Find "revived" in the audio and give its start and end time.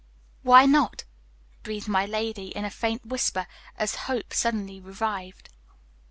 4.81-5.49